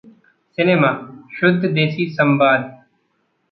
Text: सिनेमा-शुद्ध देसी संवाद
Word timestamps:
सिनेमा-शुद्ध 0.57 1.69
देसी 1.69 2.09
संवाद 2.11 2.61